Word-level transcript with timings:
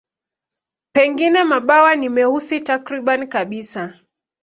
Pengine 0.95 1.43
mabawa 1.43 1.95
ni 1.95 2.09
meusi 2.09 2.59
takriban 2.59 3.27
kabisa. 3.29 3.99